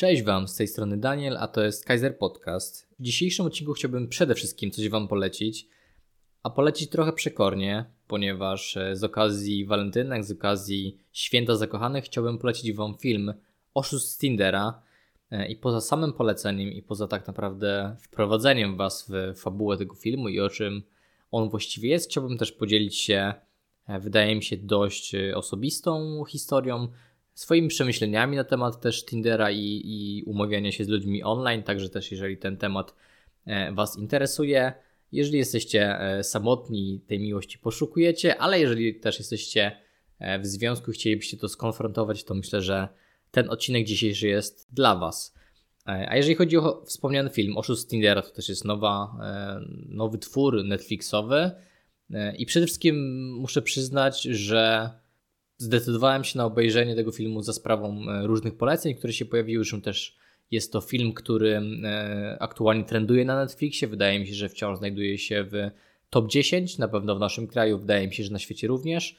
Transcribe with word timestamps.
Cześć 0.00 0.22
Wam, 0.22 0.48
z 0.48 0.56
tej 0.56 0.68
strony 0.68 0.96
Daniel, 0.96 1.36
a 1.36 1.48
to 1.48 1.64
jest 1.64 1.84
Kaiser 1.84 2.18
Podcast. 2.18 2.88
W 2.98 3.02
dzisiejszym 3.02 3.46
odcinku 3.46 3.72
chciałbym 3.72 4.08
przede 4.08 4.34
wszystkim 4.34 4.70
coś 4.70 4.88
Wam 4.88 5.08
polecić, 5.08 5.68
a 6.42 6.50
polecić 6.50 6.90
trochę 6.90 7.12
przekornie, 7.12 7.84
ponieważ 8.06 8.76
e, 8.76 8.96
z 8.96 9.04
okazji 9.04 9.66
walentynek, 9.66 10.24
z 10.24 10.32
okazji 10.32 10.98
Święta 11.12 11.56
Zakochanych 11.56 12.04
chciałbym 12.04 12.38
polecić 12.38 12.72
Wam 12.72 12.94
film 12.98 13.34
Oszust 13.74 14.10
z 14.10 14.18
Tindera 14.18 14.82
e, 15.30 15.48
i 15.48 15.56
poza 15.56 15.80
samym 15.80 16.12
poleceniem 16.12 16.72
i 16.72 16.82
poza 16.82 17.06
tak 17.06 17.26
naprawdę 17.26 17.96
wprowadzeniem 18.00 18.76
Was 18.76 19.10
w 19.10 19.38
fabułę 19.40 19.76
tego 19.76 19.94
filmu 19.94 20.28
i 20.28 20.40
o 20.40 20.48
czym 20.48 20.82
on 21.30 21.48
właściwie 21.48 21.90
jest, 21.90 22.10
chciałbym 22.10 22.38
też 22.38 22.52
podzielić 22.52 22.96
się, 22.96 23.34
e, 23.86 24.00
wydaje 24.00 24.36
mi 24.36 24.42
się, 24.42 24.56
dość 24.56 25.12
osobistą 25.34 26.24
historią, 26.28 26.88
swoimi 27.34 27.68
przemyśleniami 27.68 28.36
na 28.36 28.44
temat 28.44 28.80
też 28.80 29.04
Tindera 29.04 29.50
i, 29.50 29.82
i 29.84 30.22
umawiania 30.26 30.72
się 30.72 30.84
z 30.84 30.88
ludźmi 30.88 31.22
online, 31.22 31.62
także 31.62 31.88
też 31.88 32.10
jeżeli 32.10 32.36
ten 32.36 32.56
temat 32.56 32.94
e, 33.46 33.72
Was 33.72 33.98
interesuje, 33.98 34.72
jeżeli 35.12 35.38
jesteście 35.38 36.00
e, 36.00 36.24
samotni, 36.24 37.00
tej 37.06 37.20
miłości 37.20 37.58
poszukujecie, 37.58 38.38
ale 38.38 38.60
jeżeli 38.60 38.94
też 38.94 39.18
jesteście 39.18 39.76
e, 40.18 40.38
w 40.38 40.46
związku 40.46 40.92
chcielibyście 40.92 41.36
to 41.36 41.48
skonfrontować, 41.48 42.24
to 42.24 42.34
myślę, 42.34 42.62
że 42.62 42.88
ten 43.30 43.50
odcinek 43.50 43.86
dzisiejszy 43.86 44.28
jest 44.28 44.68
dla 44.72 44.96
Was. 44.96 45.34
A 45.84 46.16
jeżeli 46.16 46.34
chodzi 46.34 46.56
o 46.56 46.82
wspomniany 46.86 47.30
film 47.30 47.56
Oszust 47.56 47.90
Tindera, 47.90 48.22
to 48.22 48.30
też 48.30 48.48
jest 48.48 48.64
nowa, 48.64 49.18
nowy 49.88 50.18
twór 50.18 50.64
Netflixowy 50.64 51.50
i 52.38 52.46
przede 52.46 52.66
wszystkim 52.66 52.96
muszę 53.34 53.62
przyznać, 53.62 54.22
że 54.22 54.90
zdecydowałem 55.60 56.24
się 56.24 56.38
na 56.38 56.44
obejrzenie 56.44 56.96
tego 56.96 57.12
filmu 57.12 57.42
za 57.42 57.52
sprawą 57.52 58.02
e, 58.08 58.26
różnych 58.26 58.56
poleceń, 58.56 58.94
które 58.94 59.12
się 59.12 59.24
pojawiły. 59.24 59.64
Zresztą 59.64 59.80
też 59.80 60.16
jest 60.50 60.72
to 60.72 60.80
film, 60.80 61.12
który 61.12 61.60
e, 61.84 62.36
aktualnie 62.40 62.84
trenduje 62.84 63.24
na 63.24 63.36
Netflixie. 63.36 63.88
Wydaje 63.88 64.20
mi 64.20 64.26
się, 64.26 64.34
że 64.34 64.48
wciąż 64.48 64.78
znajduje 64.78 65.18
się 65.18 65.44
w 65.44 65.70
top 66.10 66.30
10, 66.30 66.78
na 66.78 66.88
pewno 66.88 67.16
w 67.16 67.20
naszym 67.20 67.46
kraju, 67.46 67.78
wydaje 67.78 68.06
mi 68.06 68.14
się, 68.14 68.24
że 68.24 68.32
na 68.32 68.38
świecie 68.38 68.66
również. 68.66 69.16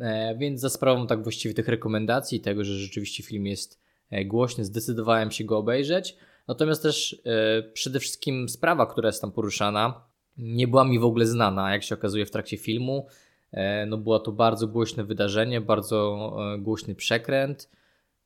E, 0.00 0.36
więc 0.38 0.60
za 0.60 0.70
sprawą 0.70 1.06
tak 1.06 1.22
właściwie 1.22 1.54
tych 1.54 1.68
rekomendacji, 1.68 2.40
tego, 2.40 2.64
że 2.64 2.74
rzeczywiście 2.74 3.22
film 3.22 3.46
jest 3.46 3.80
głośny, 4.24 4.64
zdecydowałem 4.64 5.30
się 5.30 5.44
go 5.44 5.58
obejrzeć. 5.58 6.16
Natomiast 6.48 6.82
też 6.82 7.22
przede 7.72 8.00
wszystkim 8.00 8.48
sprawa, 8.48 8.86
która 8.86 9.08
jest 9.08 9.20
tam 9.20 9.32
poruszana, 9.32 10.04
nie 10.36 10.68
była 10.68 10.84
mi 10.84 10.98
w 10.98 11.04
ogóle 11.04 11.26
znana, 11.26 11.72
jak 11.72 11.82
się 11.82 11.94
okazuje 11.94 12.26
w 12.26 12.30
trakcie 12.30 12.56
filmu. 12.56 13.06
E, 13.52 13.86
no 13.86 13.98
było 13.98 14.18
to 14.18 14.32
bardzo 14.32 14.66
głośne 14.68 15.04
wydarzenie, 15.04 15.60
bardzo 15.60 16.30
e, 16.54 16.58
głośny 16.58 16.94
przekręt, 16.94 17.70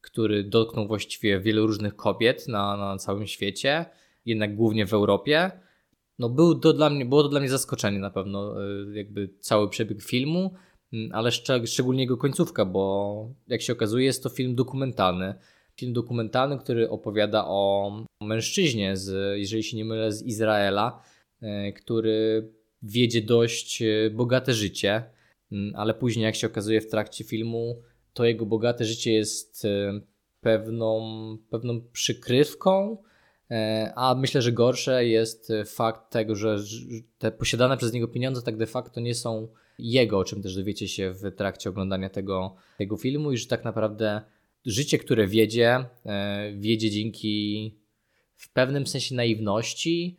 który 0.01 0.45
dotknął 0.45 0.87
właściwie 0.87 1.41
wielu 1.41 1.67
różnych 1.67 1.97
kobiet 1.97 2.49
na, 2.49 2.77
na 2.77 2.97
całym 2.99 3.27
świecie, 3.27 3.85
jednak 4.27 4.57
głównie 4.57 4.87
w 4.87 4.93
Europie. 4.93 5.51
No 6.19 6.29
był 6.29 6.55
to 6.55 6.73
dla 6.73 6.91
mnie, 6.91 7.05
było 7.05 7.23
to 7.23 7.29
dla 7.29 7.41
mnie 7.41 7.49
zaskoczenie 7.49 7.99
na 7.99 8.11
pewno, 8.11 8.65
e, 8.65 8.67
jakby 8.93 9.31
cały 9.41 9.69
przebieg 9.69 10.03
filmu, 10.03 10.55
ale 11.13 11.31
szczególnie 11.67 12.03
jego 12.03 12.17
końcówka, 12.17 12.65
bo 12.65 13.35
jak 13.49 13.63
się 13.63 13.73
okazuje 13.73 14.05
jest 14.05 14.23
to 14.23 14.29
film 14.29 14.55
dokumentalny. 14.55 15.35
Film 15.77 15.93
dokumentalny, 15.93 16.59
który 16.59 16.91
opowiada 16.91 17.45
o 17.47 17.93
mężczyźnie, 18.21 18.97
z, 18.97 19.39
jeżeli 19.39 19.63
się 19.63 19.77
nie 19.77 19.85
mylę, 19.85 20.13
z 20.13 20.23
Izraela, 20.23 21.03
który 21.77 22.49
wiedzie 22.83 23.23
dość 23.23 23.83
bogate 24.11 24.53
życie 24.55 25.03
Mm, 25.53 25.73
ale 25.77 25.95
później, 25.95 26.25
jak 26.25 26.35
się 26.35 26.47
okazuje 26.47 26.81
w 26.81 26.91
trakcie 26.91 27.25
filmu, 27.25 27.83
to 28.13 28.25
jego 28.25 28.47
bogate 28.47 28.85
życie 28.85 29.13
jest 29.13 29.65
e, 29.65 30.01
pewną, 30.41 31.01
pewną 31.51 31.81
przykrywką, 31.93 33.03
e, 33.51 33.93
a 33.97 34.15
myślę, 34.15 34.43
że 34.43 34.53
gorsze 34.53 35.07
jest 35.07 35.53
fakt 35.67 36.13
tego, 36.13 36.35
że 36.35 36.59
te 37.19 37.33
posiadane 37.33 37.77
przez 37.77 37.93
niego 37.93 38.09
pieniądze 38.09 38.43
tak 38.43 38.57
de 38.57 38.67
facto 38.67 39.01
nie 39.01 39.15
są 39.15 39.49
jego, 39.79 40.19
o 40.19 40.25
czym 40.25 40.43
też 40.43 40.57
dowiecie 40.57 40.89
się 40.89 41.13
w 41.13 41.37
trakcie 41.37 41.71
oglądania 41.71 42.11
tego, 42.11 42.57
tego 42.79 42.97
filmu 42.97 43.33
i 43.33 43.37
że 43.37 43.47
tak 43.47 43.65
naprawdę 43.65 44.21
życie, 44.67 44.99
które 44.99 45.27
wiedzie, 45.27 45.85
e, 46.07 46.53
wiedzie 46.57 46.91
dzięki 46.91 47.75
w 48.37 48.53
pewnym 48.53 48.87
sensie 48.87 49.15
naiwności 49.15 50.17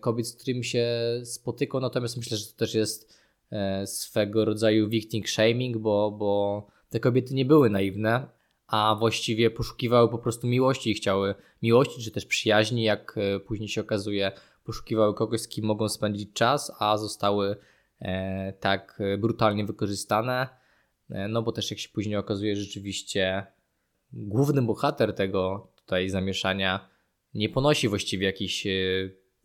kobiet, 0.00 0.26
z 0.26 0.36
którymi 0.36 0.64
się 0.64 0.86
spotykał, 1.24 1.80
natomiast 1.80 2.16
myślę, 2.16 2.36
że 2.36 2.46
to 2.46 2.56
też 2.56 2.74
jest 2.74 3.24
E, 3.54 3.86
swego 3.86 4.44
rodzaju 4.44 4.88
victim 4.88 5.26
shaming, 5.26 5.76
bo, 5.76 6.10
bo 6.10 6.66
te 6.90 7.00
kobiety 7.00 7.34
nie 7.34 7.44
były 7.44 7.70
naiwne, 7.70 8.26
a 8.66 8.96
właściwie 8.98 9.50
poszukiwały 9.50 10.08
po 10.08 10.18
prostu 10.18 10.46
miłości 10.46 10.90
i 10.90 10.94
chciały 10.94 11.34
miłości, 11.62 12.02
czy 12.02 12.10
też 12.10 12.26
przyjaźni, 12.26 12.82
jak 12.82 13.14
e, 13.16 13.40
później 13.40 13.68
się 13.68 13.80
okazuje, 13.80 14.32
poszukiwały 14.64 15.14
kogoś, 15.14 15.40
z 15.40 15.48
kim 15.48 15.64
mogą 15.64 15.88
spędzić 15.88 16.32
czas, 16.32 16.72
a 16.78 16.98
zostały 16.98 17.56
e, 18.00 18.52
tak 18.52 18.98
brutalnie 19.18 19.64
wykorzystane. 19.64 20.48
No 21.28 21.42
bo 21.42 21.52
też 21.52 21.70
jak 21.70 21.80
się 21.80 21.88
później 21.88 22.16
okazuje, 22.16 22.56
rzeczywiście 22.56 23.46
główny 24.12 24.62
bohater 24.62 25.14
tego 25.14 25.68
tutaj 25.76 26.08
zamieszania 26.08 26.88
nie 27.34 27.48
ponosi 27.48 27.88
właściwie 27.88 28.26
jakichś 28.26 28.66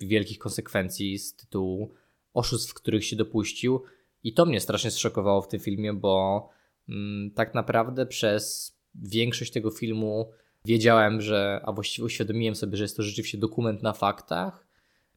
wielkich 0.08 0.40
konsekwencji 0.40 1.20
z 1.20 1.36
tytułu 1.36 1.94
oszustw, 2.34 2.74
których 2.74 3.06
się 3.06 3.16
dopuścił. 3.16 3.84
I 4.24 4.34
to 4.34 4.46
mnie 4.46 4.60
strasznie 4.60 4.92
zszokowało 4.92 5.42
w 5.42 5.48
tym 5.48 5.60
filmie, 5.60 5.94
bo 5.94 6.50
mm, 6.90 7.32
tak 7.32 7.54
naprawdę 7.54 8.06
przez 8.06 8.76
większość 8.96 9.52
tego 9.52 9.72
filmu 9.72 10.32
wiedziałem, 10.66 11.22
że, 11.22 11.62
a 11.66 11.72
właściwie 11.72 12.06
uświadomiłem 12.06 12.56
sobie, 12.56 12.78
że 12.78 12.84
jest 12.84 12.98
to 12.98 13.04
rzeczywiście 13.04 13.38
dokument 13.38 13.84
na 13.84 13.94
faktach, 13.94 14.70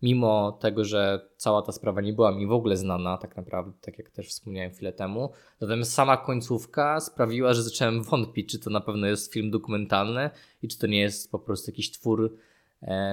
mimo 0.03 0.53
tego, 0.53 0.85
że 0.85 1.29
cała 1.37 1.63
ta 1.63 1.73
sprawa 1.73 2.01
nie 2.01 2.13
była 2.13 2.33
mi 2.33 2.47
w 2.47 2.53
ogóle 2.53 2.77
znana, 2.77 3.19
tak 3.19 3.37
naprawdę, 3.37 3.73
tak 3.81 3.99
jak 3.99 4.11
też 4.11 4.29
wspomniałem 4.29 4.73
chwilę 4.73 4.93
temu. 4.93 5.33
Natomiast 5.61 5.93
sama 5.93 6.17
końcówka 6.17 7.01
sprawiła, 7.01 7.55
że 7.55 7.63
zacząłem 7.63 8.03
wątpić, 8.03 8.51
czy 8.51 8.59
to 8.59 8.71
na 8.71 8.81
pewno 8.81 9.07
jest 9.07 9.33
film 9.33 9.51
dokumentalny 9.51 10.31
i 10.63 10.69
czy 10.69 10.79
to 10.79 10.87
nie 10.87 11.01
jest 11.01 11.31
po 11.31 11.39
prostu 11.39 11.71
jakiś 11.71 11.91
twór 11.91 12.37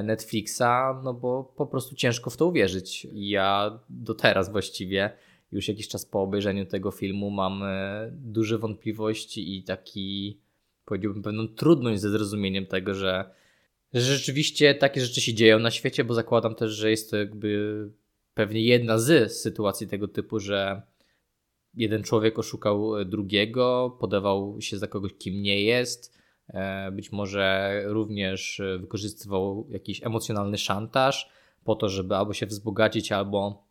Netflixa, 0.03 1.01
no 1.03 1.13
bo 1.13 1.43
po 1.43 1.65
prostu 1.65 1.95
ciężko 1.95 2.29
w 2.29 2.37
to 2.37 2.45
uwierzyć. 2.45 3.05
I 3.05 3.29
ja 3.29 3.79
do 3.89 4.13
teraz 4.13 4.51
właściwie, 4.51 5.11
już 5.51 5.67
jakiś 5.67 5.87
czas 5.87 6.05
po 6.05 6.21
obejrzeniu 6.21 6.65
tego 6.65 6.91
filmu, 6.91 7.29
mam 7.29 7.63
e, 7.63 8.09
duże 8.11 8.57
wątpliwości 8.57 9.57
i 9.57 9.63
taki, 9.63 10.39
powiedziałbym, 10.85 11.23
pewną 11.23 11.47
trudność 11.47 12.01
ze 12.01 12.09
zrozumieniem 12.09 12.65
tego, 12.65 12.95
że, 12.95 13.29
że 13.93 14.01
rzeczywiście 14.01 14.75
takie 14.75 15.01
rzeczy 15.01 15.21
się 15.21 15.33
dzieją 15.33 15.59
na 15.59 15.71
świecie, 15.71 16.03
bo 16.03 16.13
zakładam 16.13 16.55
też, 16.55 16.71
że 16.71 16.89
jest 16.89 17.11
to 17.11 17.17
jakby 17.17 17.89
pewnie 18.33 18.61
jedna 18.61 18.97
z 18.97 19.31
sytuacji 19.31 19.87
tego 19.87 20.07
typu, 20.07 20.39
że 20.39 20.81
jeden 21.73 22.03
człowiek 22.03 22.39
oszukał 22.39 23.05
drugiego, 23.05 23.97
podawał 23.99 24.61
się 24.61 24.77
za 24.77 24.87
kogoś, 24.87 25.13
kim 25.13 25.41
nie 25.41 25.63
jest 25.63 26.18
E, 26.18 26.18
być 26.91 27.11
może 27.11 27.81
również 27.85 28.59
e, 28.59 28.77
wykorzystywał 28.77 29.67
jakiś 29.69 30.03
emocjonalny 30.03 30.57
szantaż 30.57 31.29
po 31.63 31.75
to, 31.75 31.89
żeby 31.89 32.15
albo 32.15 32.33
się 32.33 32.45
wzbogacić, 32.45 33.11
albo, 33.11 33.63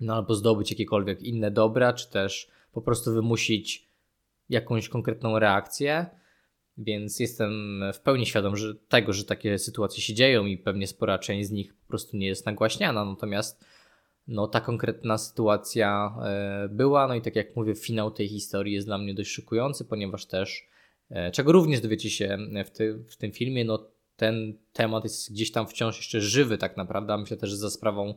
no, 0.00 0.14
albo 0.14 0.34
zdobyć 0.34 0.70
jakiekolwiek 0.70 1.22
inne 1.22 1.50
dobra, 1.50 1.92
czy 1.92 2.10
też 2.10 2.48
po 2.72 2.82
prostu 2.82 3.12
wymusić 3.12 3.88
jakąś 4.48 4.88
konkretną 4.88 5.38
reakcję. 5.38 6.06
Więc 6.78 7.20
jestem 7.20 7.82
w 7.94 8.00
pełni 8.00 8.26
świadom 8.26 8.56
że 8.56 8.74
tego, 8.74 9.12
że 9.12 9.24
takie 9.24 9.58
sytuacje 9.58 10.02
się 10.02 10.14
dzieją 10.14 10.46
i 10.46 10.58
pewnie 10.58 10.86
spora 10.86 11.18
część 11.18 11.48
z 11.48 11.52
nich 11.52 11.74
po 11.74 11.88
prostu 11.88 12.16
nie 12.16 12.26
jest 12.26 12.46
nagłaśniana. 12.46 13.04
Natomiast 13.04 13.64
no, 14.28 14.48
ta 14.48 14.60
konkretna 14.60 15.18
sytuacja 15.18 16.14
e, 16.24 16.68
była. 16.68 17.08
No 17.08 17.14
i 17.14 17.22
tak 17.22 17.36
jak 17.36 17.56
mówię, 17.56 17.74
finał 17.74 18.10
tej 18.10 18.28
historii 18.28 18.74
jest 18.74 18.86
dla 18.86 18.98
mnie 18.98 19.14
dość 19.14 19.30
szokujący, 19.30 19.84
ponieważ 19.84 20.26
też 20.26 20.68
E, 20.68 20.77
czego 21.32 21.52
również 21.52 21.80
dowiecie 21.80 22.10
się 22.10 22.38
w, 22.64 22.70
ty, 22.70 23.04
w 23.08 23.16
tym 23.16 23.32
filmie, 23.32 23.64
no 23.64 23.88
ten 24.16 24.54
temat 24.72 25.04
jest 25.04 25.32
gdzieś 25.32 25.52
tam 25.52 25.66
wciąż 25.66 25.96
jeszcze 25.96 26.20
żywy 26.20 26.58
tak 26.58 26.76
naprawdę, 26.76 27.18
myślę 27.18 27.36
też, 27.36 27.50
że 27.50 27.56
za 27.56 27.70
sprawą 27.70 28.14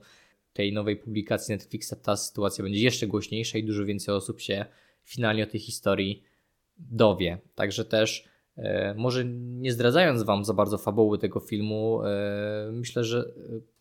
tej 0.53 0.73
nowej 0.73 0.95
publikacji 0.95 1.51
Netflixa 1.51 1.93
ta 2.03 2.17
sytuacja 2.17 2.63
będzie 2.63 2.79
jeszcze 2.79 3.07
głośniejsza 3.07 3.57
i 3.57 3.63
dużo 3.63 3.85
więcej 3.85 4.15
osób 4.15 4.41
się 4.41 4.65
finalnie 5.03 5.43
o 5.43 5.47
tej 5.47 5.59
historii 5.59 6.23
dowie. 6.77 7.38
Także 7.55 7.85
też 7.85 8.27
e, 8.57 8.94
może 8.97 9.25
nie 9.25 9.73
zdradzając 9.73 10.23
Wam 10.23 10.45
za 10.45 10.53
bardzo 10.53 10.77
fabuły 10.77 11.17
tego 11.17 11.39
filmu, 11.39 12.01
e, 12.03 12.69
myślę, 12.71 13.03
że, 13.03 13.31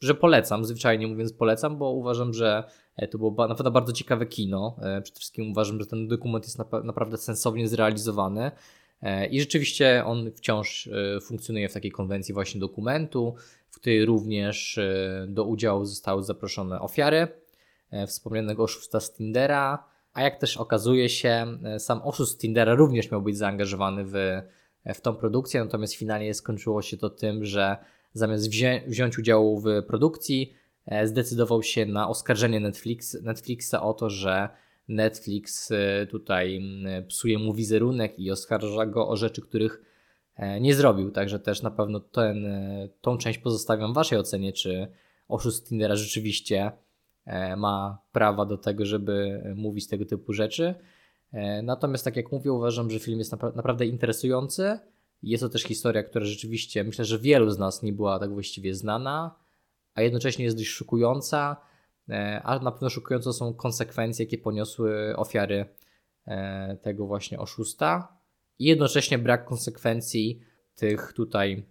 że 0.01 0.15
polecam, 0.15 0.65
zwyczajnie 0.65 1.07
mówiąc 1.07 1.33
polecam, 1.33 1.79
bo 1.79 1.91
uważam, 1.91 2.35
że 2.35 2.65
to 3.11 3.19
było 3.19 3.49
na 3.49 3.55
pewno 3.55 3.71
bardzo 3.71 3.93
ciekawe 3.93 4.27
kino. 4.27 4.77
Przede 5.03 5.19
wszystkim 5.19 5.51
uważam, 5.51 5.81
że 5.81 5.87
ten 5.87 6.09
dokument 6.09 6.45
jest 6.45 6.59
naprawdę 6.85 7.17
sensownie 7.17 7.69
zrealizowany. 7.69 8.51
E, 9.03 9.27
I 9.27 9.41
rzeczywiście 9.41 10.05
on 10.05 10.31
wciąż 10.33 10.87
e, 10.87 11.21
funkcjonuje 11.21 11.69
w 11.69 11.73
takiej 11.73 11.91
konwencji 11.91 12.35
właśnie 12.35 12.61
dokumentu, 12.61 13.35
w 13.71 13.81
której 13.81 14.05
również 14.05 14.79
e, 14.79 15.27
do 15.29 15.45
udziału 15.45 15.85
zostały 15.85 16.23
zaproszone 16.23 16.81
ofiary 16.81 17.29
wspomnianego 18.07 18.63
oszusta 18.63 19.01
z 19.01 19.15
Tindera, 19.15 19.85
a 20.13 20.23
jak 20.23 20.41
też 20.41 20.57
okazuje 20.57 21.09
się, 21.09 21.47
sam 21.79 22.01
oszust 22.03 22.33
z 22.33 22.39
Tindera 22.39 22.75
również 22.75 23.11
miał 23.11 23.23
być 23.23 23.39
zaangażowany 23.39 24.05
w 24.05 24.15
w 24.95 25.01
tą 25.01 25.17
produkcję, 25.17 25.65
natomiast 25.65 25.95
finalnie 25.95 26.35
skończyło 26.35 26.83
się 26.83 26.97
to 26.97 27.11
tym, 27.11 27.45
że 27.45 27.77
zamiast 28.13 28.51
wziąć 28.87 29.19
udziału 29.19 29.61
w 29.61 29.67
produkcji, 29.87 30.55
zdecydował 31.05 31.63
się 31.63 31.87
na 31.87 32.09
oskarżenie 32.09 32.61
Netflix, 32.61 33.23
Netflixa 33.23 33.75
o 33.75 33.95
to, 33.95 34.11
że 34.11 34.49
Netflix 34.91 35.71
e, 35.71 36.07
tutaj 36.07 36.63
psuje 37.09 37.39
mu 37.39 37.55
wizerunek 37.55 38.19
i 38.19 38.31
oskarża 38.31 38.87
go 38.87 39.09
o 39.09 39.17
rzeczy, 39.17 39.43
których 39.43 39.83
e, 40.37 40.61
nie 40.61 40.75
zrobił. 40.75 41.11
Także 41.11 41.39
też 41.39 41.63
na 41.63 41.71
pewno 41.71 42.01
ten, 42.01 42.47
tą 43.01 43.19
część 43.19 43.39
pozostawiam 43.39 43.95
Waszej 43.95 44.19
ocenie, 44.19 44.53
czy 44.53 44.89
oszust 45.29 45.69
Tindera 45.69 45.97
rzeczywiście 45.97 46.73
ma 47.57 48.03
prawa 48.13 48.47
do 48.47 48.59
tego, 48.59 48.87
żeby 48.87 49.43
mówić 49.57 49.89
tego 49.89 50.05
typu 50.05 50.33
rzeczy. 50.33 50.75
Natomiast, 51.63 52.05
tak 52.05 52.17
jak 52.17 52.33
mówię, 52.33 52.53
uważam, 52.53 52.91
że 52.91 52.99
film 52.99 53.19
jest 53.19 53.33
naprawdę 53.33 53.87
interesujący. 53.87 54.79
Jest 55.23 55.43
to 55.43 55.49
też 55.49 55.63
historia, 55.63 56.03
która 56.03 56.25
rzeczywiście 56.25 56.85
myślę, 56.85 57.05
że 57.05 57.19
wielu 57.19 57.51
z 57.51 57.59
nas 57.59 57.83
nie 57.83 57.93
była 57.93 58.19
tak 58.19 58.33
właściwie 58.33 58.75
znana, 58.75 59.35
a 59.95 60.03
jednocześnie 60.03 60.45
jest 60.45 60.57
dość 60.57 60.69
szokująca, 60.69 61.57
e, 62.11 62.43
a 62.45 62.59
na 62.59 62.73
pewno 62.73 62.91
szokujące 62.91 63.33
są 63.33 63.55
konsekwencje, 63.55 64.25
jakie 64.25 64.39
poniosły 64.39 65.17
ofiary 65.17 65.65
e, 66.27 66.77
tego 66.77 67.07
właśnie 67.07 67.39
oszusta 67.39 68.17
i 68.59 68.65
jednocześnie 68.65 69.19
brak 69.19 69.45
konsekwencji 69.45 70.41
tych 70.75 71.13
tutaj 71.13 71.67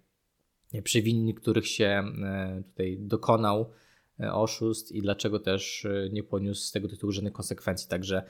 przewinni, 0.83 1.33
których 1.33 1.67
się 1.67 2.03
e, 2.23 2.63
tutaj 2.65 2.97
dokonał 2.99 3.69
oszust 4.31 4.91
i 4.91 5.01
dlaczego 5.01 5.39
też 5.39 5.87
nie 6.11 6.23
poniósł 6.23 6.61
z 6.61 6.71
tego 6.71 6.87
tytułu 6.87 7.11
żadnych 7.11 7.33
konsekwencji. 7.33 7.89
Także 7.89 8.23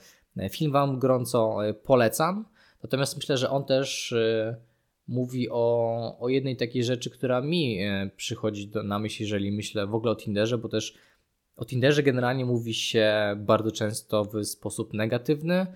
film 0.50 0.72
Wam 0.72 0.98
gorąco 0.98 1.58
polecam. 1.84 2.44
Natomiast 2.82 3.16
myślę, 3.16 3.36
że 3.36 3.50
on 3.50 3.64
też 3.64 4.14
mówi 5.10 5.50
o, 5.50 6.16
o 6.18 6.28
jednej 6.28 6.56
takiej 6.56 6.84
rzeczy, 6.84 7.10
która 7.10 7.40
mi 7.40 7.82
e, 7.82 8.10
przychodzi 8.16 8.68
do, 8.68 8.82
na 8.82 8.98
myśl, 8.98 9.22
jeżeli 9.22 9.52
myślę 9.52 9.86
w 9.86 9.94
ogóle 9.94 10.12
o 10.12 10.16
Tinderze, 10.16 10.58
bo 10.58 10.68
też 10.68 10.94
o 11.60 11.64
Tinderze 11.64 12.02
generalnie 12.02 12.44
mówi 12.44 12.74
się 12.74 13.12
bardzo 13.36 13.72
często 13.72 14.24
w 14.24 14.44
sposób 14.44 14.94
negatywny, 14.94 15.66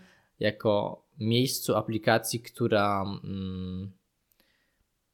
jako 0.40 1.04
miejscu 1.19 1.76
aplikacji, 1.76 2.40
która, 2.40 3.02
mm, 3.25 3.92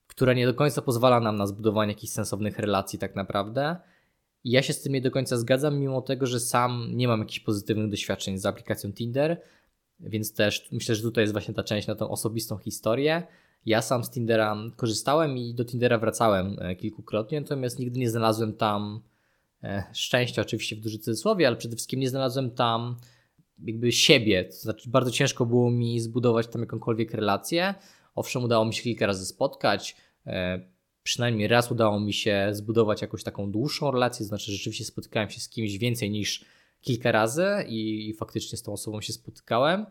która 0.06 0.32
nie 0.32 0.46
do 0.46 0.54
końca 0.54 0.82
pozwala 0.82 1.20
nam 1.20 1.36
na 1.36 1.46
zbudowanie 1.46 1.92
jakichś 1.92 2.12
sensownych 2.12 2.58
relacji, 2.58 2.98
tak 2.98 3.16
naprawdę. 3.16 3.76
I 4.44 4.50
ja 4.50 4.62
się 4.62 4.72
z 4.72 4.82
tym 4.82 4.92
nie 4.92 5.00
do 5.00 5.10
końca 5.10 5.36
zgadzam, 5.36 5.78
mimo 5.78 6.02
tego, 6.02 6.26
że 6.26 6.40
sam 6.40 6.88
nie 6.92 7.08
mam 7.08 7.20
jakichś 7.20 7.40
pozytywnych 7.40 7.90
doświadczeń 7.90 8.38
z 8.38 8.46
aplikacją 8.46 8.92
Tinder, 8.92 9.42
więc 10.00 10.34
też 10.34 10.68
myślę, 10.72 10.94
że 10.94 11.02
tutaj 11.02 11.22
jest 11.22 11.32
właśnie 11.32 11.54
ta 11.54 11.62
część 11.62 11.88
na 11.88 11.94
tą 11.94 12.08
osobistą 12.08 12.58
historię. 12.58 13.22
Ja 13.66 13.82
sam 13.82 14.04
z 14.04 14.10
Tindera 14.10 14.56
korzystałem 14.76 15.38
i 15.38 15.54
do 15.54 15.64
Tindera 15.64 15.98
wracałem 15.98 16.56
e, 16.60 16.76
kilkukrotnie, 16.76 17.40
natomiast 17.40 17.78
nigdy 17.78 17.98
nie 17.98 18.10
znalazłem 18.10 18.52
tam 18.52 19.09
szczęścia, 19.92 20.42
oczywiście 20.42 20.76
w 20.76 20.80
dużym 20.80 21.00
cudzysłowie, 21.00 21.46
ale 21.46 21.56
przede 21.56 21.76
wszystkim 21.76 22.00
nie 22.00 22.08
znalazłem 22.08 22.50
tam 22.50 22.96
jakby 23.64 23.92
siebie. 23.92 24.44
To 24.44 24.56
znaczy, 24.56 24.90
bardzo 24.90 25.10
ciężko 25.10 25.46
było 25.46 25.70
mi 25.70 26.00
zbudować 26.00 26.46
tam 26.46 26.60
jakąkolwiek 26.60 27.14
relację. 27.14 27.74
Owszem, 28.14 28.44
udało 28.44 28.64
mi 28.64 28.74
się 28.74 28.82
kilka 28.82 29.06
razy 29.06 29.26
spotkać. 29.26 29.96
E, 30.26 30.60
przynajmniej 31.02 31.48
raz 31.48 31.70
udało 31.70 32.00
mi 32.00 32.12
się 32.12 32.48
zbudować 32.52 33.02
jakąś 33.02 33.22
taką 33.22 33.50
dłuższą 33.50 33.90
relację, 33.90 34.24
to 34.24 34.28
znaczy 34.28 34.52
rzeczywiście 34.52 34.84
spotkałem 34.84 35.30
się 35.30 35.40
z 35.40 35.48
kimś 35.48 35.78
więcej 35.78 36.10
niż 36.10 36.44
kilka 36.80 37.12
razy 37.12 37.46
i, 37.68 38.08
i 38.08 38.14
faktycznie 38.14 38.58
z 38.58 38.62
tą 38.62 38.72
osobą 38.72 39.00
się 39.00 39.12
spotkałem. 39.12 39.86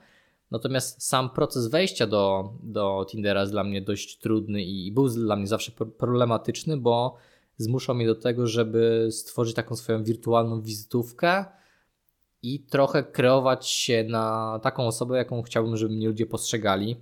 Natomiast 0.52 1.08
sam 1.08 1.30
proces 1.30 1.68
wejścia 1.68 2.08
do, 2.08 2.54
do 2.64 3.06
Tindera 3.12 3.42
jest 3.42 3.54
dla 3.54 3.64
mnie 3.64 3.82
dość 3.82 4.18
trudny 4.18 4.64
i 4.64 4.92
był 4.92 5.10
dla 5.10 5.36
mnie 5.36 5.48
zawsze 5.48 5.72
problematyczny, 5.72 6.78
bo 6.78 7.16
zmuszał 7.60 7.96
mnie 7.96 8.08
do 8.08 8.16
tego, 8.16 8.48
żeby 8.48 9.08
stworzyć 9.12 9.56
taką 9.56 9.76
swoją 9.76 10.04
wirtualną 10.04 10.62
wizytówkę 10.62 11.46
i 12.44 12.60
trochę 12.60 13.04
kreować 13.04 13.68
się 13.68 14.04
na 14.04 14.60
taką 14.64 14.88
osobę, 14.88 15.18
jaką 15.18 15.42
chciałbym, 15.42 15.78
żeby 15.78 15.94
mnie 15.94 16.08
ludzie 16.08 16.26
postrzegali. 16.26 16.96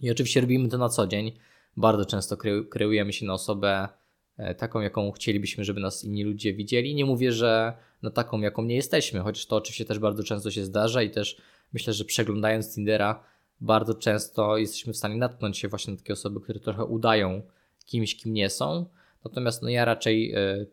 I 0.00 0.10
oczywiście 0.10 0.40
robimy 0.40 0.68
to 0.68 0.78
na 0.78 0.88
co 0.88 1.06
dzień. 1.06 1.32
Bardzo 1.76 2.04
często 2.04 2.36
kreujemy 2.70 3.12
się 3.12 3.26
na 3.26 3.32
osobę 3.32 3.88
e, 4.36 4.54
taką, 4.54 4.80
jaką 4.80 5.12
chcielibyśmy, 5.12 5.64
żeby 5.64 5.80
nas 5.80 6.04
inni 6.04 6.24
ludzie 6.24 6.54
widzieli. 6.54 6.94
Nie 6.94 7.04
mówię, 7.04 7.32
że 7.32 7.72
na 8.02 8.10
taką, 8.10 8.40
jaką 8.40 8.64
nie 8.64 8.76
jesteśmy, 8.76 9.20
chociaż 9.20 9.46
to 9.46 9.56
oczywiście 9.56 9.84
też 9.84 9.98
bardzo 9.98 10.22
często 10.22 10.50
się 10.50 10.64
zdarza 10.64 11.02
i 11.02 11.10
też 11.10 11.40
myślę, 11.72 11.92
że 11.92 12.04
przeglądając 12.04 12.74
Tindera 12.74 13.24
bardzo 13.60 13.94
często 13.94 14.56
jesteśmy 14.56 14.92
w 14.92 14.96
stanie 14.96 15.16
natknąć 15.16 15.58
się 15.58 15.68
właśnie 15.68 15.92
na 15.92 15.98
takie 15.98 16.12
osoby, 16.12 16.40
które 16.40 16.60
trochę 16.60 16.84
udają 16.84 17.42
kimś, 17.86 18.16
kim 18.16 18.32
nie 18.32 18.50
są. 18.50 18.86
Natomiast 19.24 19.62
no 19.62 19.68
ja 19.68 19.84
raczej 19.84 20.34
y, 20.34 20.66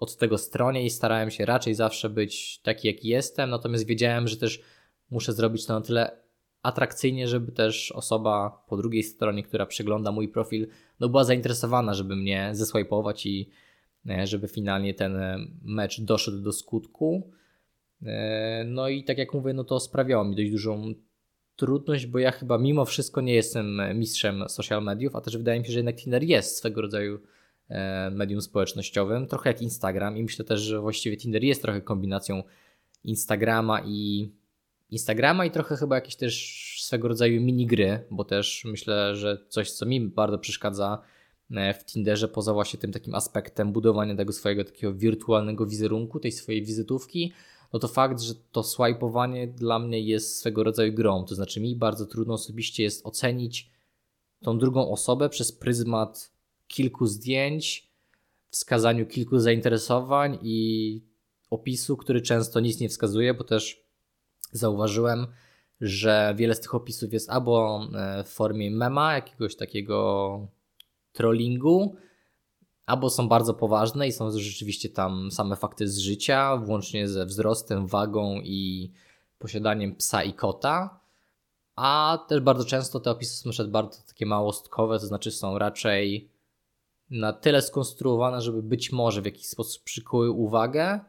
od 0.00 0.16
tego 0.16 0.38
stronie 0.38 0.84
i 0.84 0.90
starałem 0.90 1.30
się 1.30 1.44
raczej 1.46 1.74
zawsze 1.74 2.10
być 2.10 2.58
taki, 2.58 2.88
jaki 2.88 3.08
jestem, 3.08 3.50
natomiast 3.50 3.86
wiedziałem, 3.86 4.28
że 4.28 4.36
też 4.36 4.60
muszę 5.10 5.32
zrobić 5.32 5.66
to 5.66 5.74
na 5.74 5.80
tyle 5.80 6.20
atrakcyjnie, 6.62 7.28
żeby 7.28 7.52
też 7.52 7.92
osoba 7.92 8.64
po 8.68 8.76
drugiej 8.76 9.02
stronie, 9.02 9.42
która 9.42 9.66
przegląda 9.66 10.12
mój 10.12 10.28
profil, 10.28 10.68
no 11.00 11.08
była 11.08 11.24
zainteresowana, 11.24 11.94
żeby 11.94 12.16
mnie 12.16 12.50
zeswipować 12.52 13.26
i 13.26 13.50
e, 14.08 14.26
żeby 14.26 14.48
finalnie 14.48 14.94
ten 14.94 15.16
e, 15.16 15.38
mecz 15.62 16.00
doszedł 16.00 16.40
do 16.40 16.52
skutku. 16.52 17.30
E, 18.02 18.64
no 18.66 18.88
i 18.88 19.04
tak 19.04 19.18
jak 19.18 19.34
mówię, 19.34 19.52
no 19.52 19.64
to 19.64 19.80
sprawiało 19.80 20.24
mi 20.24 20.36
dość 20.36 20.50
dużą 20.50 20.94
trudność, 21.56 22.06
bo 22.06 22.18
ja 22.18 22.30
chyba 22.30 22.58
mimo 22.58 22.84
wszystko 22.84 23.20
nie 23.20 23.34
jestem 23.34 23.80
mistrzem 23.94 24.44
social 24.48 24.82
mediów, 24.82 25.16
a 25.16 25.20
też 25.20 25.36
wydaje 25.36 25.60
mi 25.60 25.66
się, 25.66 25.72
że 25.72 25.78
jednak 25.78 25.96
Tinder 25.96 26.22
jest 26.22 26.56
swego 26.56 26.82
rodzaju 26.82 27.14
e, 27.14 27.39
medium 28.10 28.42
społecznościowym, 28.42 29.26
trochę 29.26 29.50
jak 29.50 29.62
Instagram 29.62 30.16
i 30.16 30.22
myślę 30.22 30.44
też, 30.44 30.60
że 30.60 30.80
właściwie 30.80 31.16
Tinder 31.16 31.44
jest 31.44 31.62
trochę 31.62 31.80
kombinacją 31.80 32.42
Instagrama 33.04 33.80
i 33.86 34.30
Instagrama 34.90 35.44
i 35.44 35.50
trochę 35.50 35.76
chyba 35.76 35.94
jakieś 35.94 36.16
też 36.16 36.76
swego 36.80 37.08
rodzaju 37.08 37.40
minigry, 37.40 38.04
bo 38.10 38.24
też 38.24 38.64
myślę, 38.64 39.16
że 39.16 39.38
coś, 39.48 39.70
co 39.72 39.86
mi 39.86 40.00
bardzo 40.00 40.38
przeszkadza 40.38 41.02
e, 41.50 41.74
w 41.74 41.84
Tinderze, 41.84 42.28
poza 42.28 42.52
właśnie 42.52 42.80
tym 42.80 42.92
takim 42.92 43.14
aspektem 43.14 43.72
budowania 43.72 44.16
tego 44.16 44.32
swojego 44.32 44.64
takiego 44.64 44.94
wirtualnego 44.94 45.66
wizerunku, 45.66 46.20
tej 46.20 46.32
swojej 46.32 46.62
wizytówki, 46.62 47.32
no 47.72 47.78
to 47.78 47.88
fakt, 47.88 48.20
że 48.20 48.34
to 48.52 48.62
swipeowanie 48.62 49.46
dla 49.48 49.78
mnie 49.78 50.00
jest 50.00 50.38
swego 50.38 50.64
rodzaju 50.64 50.92
grą. 50.92 51.24
To 51.24 51.34
znaczy 51.34 51.60
mi 51.60 51.76
bardzo 51.76 52.06
trudno 52.06 52.34
osobiście 52.34 52.82
jest 52.82 53.06
ocenić 53.06 53.70
tą 54.42 54.58
drugą 54.58 54.90
osobę 54.90 55.28
przez 55.28 55.52
pryzmat 55.52 56.32
kilku 56.70 57.06
zdjęć, 57.06 57.90
wskazaniu 58.50 59.06
kilku 59.06 59.38
zainteresowań 59.38 60.38
i 60.42 61.02
opisu, 61.50 61.96
który 61.96 62.20
często 62.20 62.60
nic 62.60 62.80
nie 62.80 62.88
wskazuje, 62.88 63.34
bo 63.34 63.44
też 63.44 63.84
zauważyłem, 64.52 65.26
że 65.80 66.34
wiele 66.36 66.54
z 66.54 66.60
tych 66.60 66.74
opisów 66.74 67.12
jest 67.12 67.30
albo 67.30 67.80
e, 67.94 68.24
w 68.24 68.28
formie 68.28 68.70
mema, 68.70 69.14
jakiegoś 69.14 69.56
takiego 69.56 70.48
trollingu, 71.12 71.96
albo 72.86 73.10
są 73.10 73.28
bardzo 73.28 73.54
poważne 73.54 74.08
i 74.08 74.12
są 74.12 74.38
rzeczywiście 74.38 74.88
tam 74.88 75.30
same 75.30 75.56
fakty 75.56 75.88
z 75.88 75.98
życia, 75.98 76.56
włącznie 76.56 77.08
ze 77.08 77.26
wzrostem, 77.26 77.86
wagą 77.86 78.40
i 78.44 78.92
posiadaniem 79.38 79.96
psa 79.96 80.22
i 80.22 80.32
kota. 80.32 81.00
A 81.76 82.18
też 82.28 82.40
bardzo 82.40 82.64
często 82.64 83.00
te 83.00 83.10
opisy 83.10 83.36
są 83.36 83.50
przed 83.50 83.70
bardzo 83.70 84.02
takie 84.06 84.26
małostkowe, 84.26 84.98
to 84.98 85.06
znaczy 85.06 85.30
są 85.30 85.58
raczej 85.58 86.30
na 87.10 87.32
tyle 87.32 87.62
skonstruowane, 87.62 88.40
żeby 88.40 88.62
być 88.62 88.92
może 88.92 89.22
w 89.22 89.24
jakiś 89.24 89.46
sposób 89.46 89.84
przykuły 89.84 90.30
uwagę. 90.30 91.00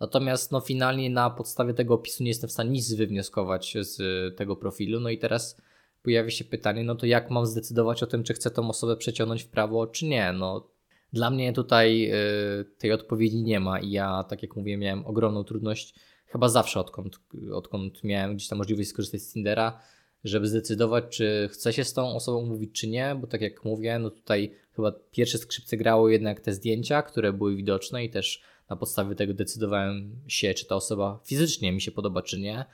Natomiast 0.00 0.52
no, 0.52 0.60
finalnie 0.60 1.10
na 1.10 1.30
podstawie 1.30 1.74
tego 1.74 1.94
opisu 1.94 2.22
nie 2.22 2.30
jestem 2.30 2.48
w 2.48 2.52
stanie 2.52 2.70
nic 2.70 2.94
wywnioskować 2.94 3.76
z 3.80 3.96
tego 4.36 4.56
profilu. 4.56 5.00
No 5.00 5.08
i 5.08 5.18
teraz 5.18 5.60
pojawia 6.02 6.30
się 6.30 6.44
pytanie, 6.44 6.84
no 6.84 6.94
to 6.94 7.06
jak 7.06 7.30
mam 7.30 7.46
zdecydować 7.46 8.02
o 8.02 8.06
tym, 8.06 8.22
czy 8.22 8.34
chcę 8.34 8.50
tą 8.50 8.68
osobę 8.68 8.96
przeciągnąć 8.96 9.42
w 9.42 9.48
prawo, 9.48 9.86
czy 9.86 10.06
nie? 10.06 10.32
No 10.32 10.70
dla 11.12 11.30
mnie 11.30 11.52
tutaj 11.52 12.12
y, 12.60 12.64
tej 12.78 12.92
odpowiedzi 12.92 13.42
nie 13.42 13.60
ma 13.60 13.80
i 13.80 13.90
ja, 13.90 14.24
tak 14.28 14.42
jak 14.42 14.56
mówię, 14.56 14.76
miałem 14.76 15.06
ogromną 15.06 15.44
trudność 15.44 15.94
chyba 16.26 16.48
zawsze 16.48 16.80
odkąd, 16.80 17.20
odkąd 17.52 18.04
miałem 18.04 18.34
gdzieś 18.36 18.48
tam 18.48 18.58
możliwość 18.58 18.88
skorzystać 18.88 19.22
z 19.22 19.32
Tindera, 19.32 19.80
żeby 20.24 20.46
zdecydować, 20.46 21.04
czy 21.10 21.48
chcę 21.52 21.72
się 21.72 21.84
z 21.84 21.92
tą 21.92 22.14
osobą 22.14 22.46
mówić, 22.46 22.80
czy 22.80 22.88
nie, 22.88 23.16
bo 23.20 23.26
tak 23.26 23.40
jak 23.40 23.64
mówię, 23.64 23.98
no 23.98 24.10
tutaj 24.10 24.52
chyba 24.72 24.92
pierwsze 25.10 25.38
skrzypce 25.38 25.76
grało 25.76 26.08
jednak 26.08 26.40
te 26.40 26.52
zdjęcia, 26.52 27.02
które 27.02 27.32
były 27.32 27.56
widoczne 27.56 28.04
i 28.04 28.10
też 28.10 28.42
na 28.70 28.76
podstawie 28.76 29.14
tego 29.14 29.34
decydowałem 29.34 30.16
się, 30.28 30.54
czy 30.54 30.66
ta 30.66 30.74
osoba 30.74 31.20
fizycznie 31.24 31.72
mi 31.72 31.80
się 31.80 31.92
podoba, 31.92 32.22
czy 32.22 32.40
nie. 32.40 32.64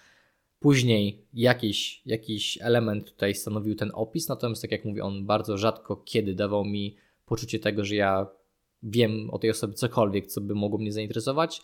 Później 0.60 1.22
jakiś, 1.34 2.02
jakiś 2.06 2.58
element 2.60 3.10
tutaj 3.12 3.34
stanowił 3.34 3.74
ten 3.74 3.90
opis, 3.94 4.28
natomiast 4.28 4.62
tak 4.62 4.72
jak 4.72 4.84
mówię, 4.84 5.04
on 5.04 5.26
bardzo 5.26 5.58
rzadko 5.58 5.96
kiedy 5.96 6.34
dawał 6.34 6.64
mi 6.64 6.96
poczucie 7.26 7.58
tego, 7.58 7.84
że 7.84 7.94
ja 7.94 8.26
wiem 8.82 9.30
o 9.30 9.38
tej 9.38 9.50
osobie 9.50 9.74
cokolwiek, 9.74 10.26
co 10.26 10.40
by 10.40 10.54
mogło 10.54 10.78
mnie 10.78 10.92
zainteresować. 10.92 11.62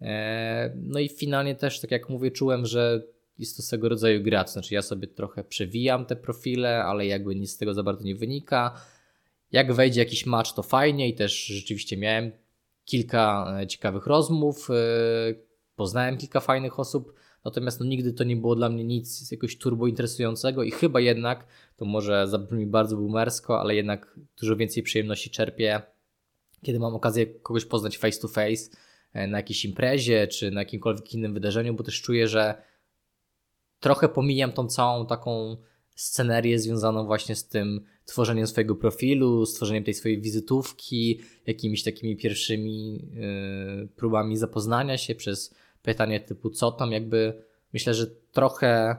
E, 0.00 0.72
no 0.76 0.98
i 0.98 1.08
finalnie 1.08 1.54
też, 1.54 1.80
tak 1.80 1.90
jak 1.90 2.08
mówię, 2.08 2.30
czułem, 2.30 2.66
że 2.66 3.02
jest 3.38 3.56
to 3.56 3.62
swego 3.62 3.88
rodzaju 3.88 4.22
gra, 4.22 4.44
to 4.44 4.52
znaczy 4.52 4.74
ja 4.74 4.82
sobie 4.82 5.06
trochę 5.06 5.44
przewijam 5.44 6.06
te 6.06 6.16
profile, 6.16 6.84
ale 6.84 7.06
jakby 7.06 7.34
nic 7.34 7.50
z 7.50 7.56
tego 7.56 7.74
za 7.74 7.82
bardzo 7.82 8.04
nie 8.04 8.14
wynika. 8.14 8.80
Jak 9.52 9.72
wejdzie 9.72 10.00
jakiś 10.00 10.26
match, 10.26 10.52
to 10.52 10.62
fajnie 10.62 11.08
i 11.08 11.14
też 11.14 11.46
rzeczywiście 11.46 11.96
miałem 11.96 12.32
kilka 12.84 13.54
e, 13.60 13.66
ciekawych 13.66 14.06
rozmów, 14.06 14.70
e, 14.70 14.74
poznałem 15.76 16.16
kilka 16.16 16.40
fajnych 16.40 16.78
osób, 16.80 17.14
natomiast 17.44 17.80
no, 17.80 17.86
nigdy 17.86 18.12
to 18.12 18.24
nie 18.24 18.36
było 18.36 18.56
dla 18.56 18.68
mnie 18.68 18.84
nic 18.84 19.30
jakoś 19.30 19.58
turbo 19.58 19.86
interesującego 19.86 20.62
i 20.62 20.70
chyba 20.70 21.00
jednak, 21.00 21.46
to 21.76 21.84
może 21.84 22.28
zabrzmi 22.28 22.66
bardzo 22.66 22.96
boomersko, 22.96 23.60
ale 23.60 23.74
jednak 23.74 24.18
dużo 24.40 24.56
więcej 24.56 24.82
przyjemności 24.82 25.30
czerpię, 25.30 25.82
kiedy 26.62 26.78
mam 26.78 26.94
okazję 26.94 27.26
kogoś 27.26 27.64
poznać 27.64 27.98
face 27.98 28.20
to 28.20 28.28
face 28.28 28.70
e, 29.12 29.26
na 29.26 29.38
jakiejś 29.38 29.64
imprezie 29.64 30.26
czy 30.26 30.50
na 30.50 30.60
jakimkolwiek 30.60 31.14
innym 31.14 31.34
wydarzeniu, 31.34 31.74
bo 31.74 31.84
też 31.84 32.02
czuję, 32.02 32.28
że 32.28 32.62
trochę 33.84 34.08
pomijam 34.08 34.52
tą 34.52 34.66
całą 34.66 35.06
taką 35.06 35.56
scenerię 35.94 36.58
związaną 36.58 37.06
właśnie 37.06 37.36
z 37.36 37.48
tym 37.48 37.84
tworzeniem 38.04 38.46
swojego 38.46 38.74
profilu, 38.74 39.46
stworzeniem 39.46 39.84
tej 39.84 39.94
swojej 39.94 40.20
wizytówki, 40.20 41.20
jakimiś 41.46 41.82
takimi 41.82 42.16
pierwszymi 42.16 42.94
yy, 42.94 43.88
próbami 43.96 44.36
zapoznania 44.36 44.98
się 44.98 45.14
przez 45.14 45.54
pytanie 45.82 46.20
typu 46.20 46.50
co 46.50 46.72
tam, 46.72 46.92
jakby 46.92 47.42
myślę, 47.72 47.94
że 47.94 48.06
trochę 48.32 48.96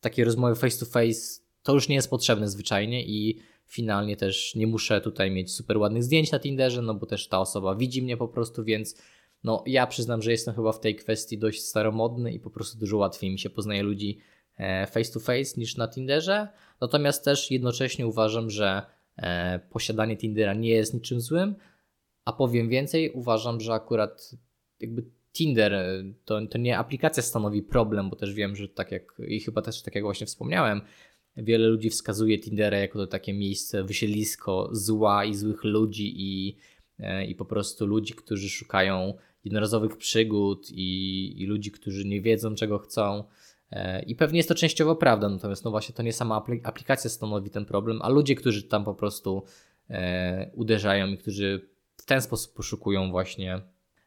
takiej 0.00 0.24
rozmowie 0.24 0.54
face 0.54 0.78
to 0.78 0.86
face 0.86 1.40
to 1.62 1.74
już 1.74 1.88
nie 1.88 1.94
jest 1.94 2.10
potrzebne 2.10 2.48
zwyczajnie 2.48 3.04
i 3.06 3.38
finalnie 3.66 4.16
też 4.16 4.54
nie 4.54 4.66
muszę 4.66 5.00
tutaj 5.00 5.30
mieć 5.30 5.52
super 5.52 5.78
ładnych 5.78 6.04
zdjęć 6.04 6.32
na 6.32 6.38
Tinderze, 6.38 6.82
no 6.82 6.94
bo 6.94 7.06
też 7.06 7.28
ta 7.28 7.40
osoba 7.40 7.74
widzi 7.74 8.02
mnie 8.02 8.16
po 8.16 8.28
prostu, 8.28 8.64
więc 8.64 8.96
no 9.44 9.62
ja 9.66 9.86
przyznam, 9.86 10.22
że 10.22 10.30
jestem 10.30 10.54
chyba 10.54 10.72
w 10.72 10.80
tej 10.80 10.96
kwestii 10.96 11.38
dość 11.38 11.62
staromodny 11.62 12.32
i 12.32 12.40
po 12.40 12.50
prostu 12.50 12.78
dużo 12.78 12.96
łatwiej 12.96 13.30
mi 13.30 13.38
się 13.38 13.50
poznaje 13.50 13.82
ludzi 13.82 14.18
e, 14.56 14.86
face 14.86 15.12
to 15.12 15.20
face 15.20 15.60
niż 15.60 15.76
na 15.76 15.88
Tinderze. 15.88 16.48
Natomiast 16.80 17.24
też 17.24 17.50
jednocześnie 17.50 18.06
uważam, 18.06 18.50
że 18.50 18.82
e, 19.16 19.58
posiadanie 19.58 20.16
Tindera 20.16 20.54
nie 20.54 20.70
jest 20.70 20.94
niczym 20.94 21.20
złym, 21.20 21.54
a 22.24 22.32
powiem 22.32 22.68
więcej, 22.68 23.10
uważam, 23.10 23.60
że 23.60 23.72
akurat 23.72 24.30
jakby 24.80 25.04
Tinder 25.32 25.74
e, 25.74 26.04
to, 26.24 26.46
to 26.46 26.58
nie 26.58 26.78
aplikacja 26.78 27.22
stanowi 27.22 27.62
problem, 27.62 28.10
bo 28.10 28.16
też 28.16 28.34
wiem, 28.34 28.56
że 28.56 28.68
tak 28.68 28.92
jak 28.92 29.02
i 29.28 29.40
chyba 29.40 29.62
też 29.62 29.82
tak 29.82 29.94
jak 29.94 30.04
właśnie 30.04 30.26
wspomniałem, 30.26 30.80
wiele 31.36 31.68
ludzi 31.68 31.90
wskazuje 31.90 32.38
Tindera 32.38 32.78
jako 32.78 32.98
to 32.98 33.06
takie 33.06 33.34
miejsce, 33.34 33.84
wysiedlisko 33.84 34.68
zła 34.72 35.24
i 35.24 35.34
złych 35.34 35.64
ludzi 35.64 36.14
i, 36.16 36.56
i 37.28 37.34
po 37.34 37.44
prostu 37.44 37.86
ludzi, 37.86 38.14
którzy 38.14 38.48
szukają 38.48 39.14
jednorazowych 39.44 39.96
przygód 39.96 40.70
i, 40.70 41.42
i 41.42 41.46
ludzi, 41.46 41.70
którzy 41.70 42.04
nie 42.04 42.20
wiedzą, 42.20 42.54
czego 42.54 42.78
chcą. 42.78 43.24
E, 43.70 44.02
I 44.02 44.14
pewnie 44.14 44.36
jest 44.36 44.48
to 44.48 44.54
częściowo 44.54 44.96
prawda, 44.96 45.28
natomiast 45.28 45.64
no 45.64 45.70
właśnie 45.70 45.94
to 45.94 46.02
nie 46.02 46.12
sama 46.12 46.42
aplikacja 46.62 47.10
stanowi 47.10 47.50
ten 47.50 47.64
problem, 47.64 47.98
a 48.02 48.08
ludzie, 48.08 48.34
którzy 48.34 48.62
tam 48.62 48.84
po 48.84 48.94
prostu 48.94 49.44
e, 49.90 50.50
uderzają 50.54 51.06
i 51.06 51.18
którzy 51.18 51.68
w 51.96 52.06
ten 52.06 52.20
sposób 52.20 52.54
poszukują 52.54 53.10
właśnie 53.10 53.60